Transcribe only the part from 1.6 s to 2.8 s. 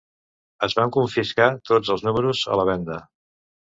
tots els números a la